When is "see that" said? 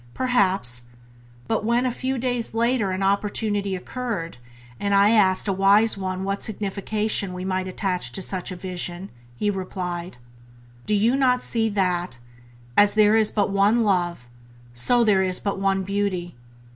11.43-12.17